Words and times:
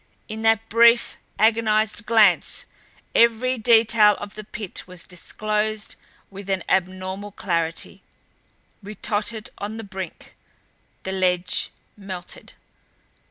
In 0.27 0.41
that 0.41 0.67
brief, 0.67 1.17
agonized 1.37 2.07
glance 2.07 2.65
every 3.13 3.59
detail 3.59 4.15
of 4.15 4.33
the 4.33 4.43
Pit 4.43 4.85
was 4.87 5.03
disclosed 5.05 5.95
with 6.31 6.49
an 6.49 6.63
abnormal 6.67 7.29
clarity. 7.33 8.01
We 8.81 8.95
tottered 8.95 9.51
on 9.59 9.77
the 9.77 9.83
brink. 9.83 10.35
The 11.03 11.11
ledge 11.11 11.69
melted. 11.95 12.53